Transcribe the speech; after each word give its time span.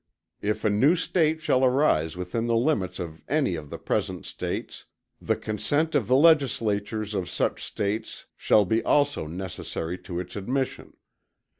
If 0.41 0.65
a 0.65 0.69
new 0.71 0.95
State 0.95 1.41
shall 1.41 1.63
arise 1.63 2.17
within 2.17 2.47
the 2.47 2.55
limits 2.55 2.97
of 2.97 3.21
any 3.27 3.53
of 3.53 3.69
the 3.69 3.77
present 3.77 4.25
States, 4.25 4.85
the 5.21 5.35
consent 5.35 5.93
of 5.93 6.07
the 6.07 6.15
Legislatures 6.15 7.13
of 7.13 7.29
such 7.29 7.63
States 7.63 8.25
shall 8.35 8.65
be 8.65 8.83
also 8.83 9.27
necessary 9.27 9.99
to 9.99 10.19
its 10.19 10.35
admission. 10.35 10.93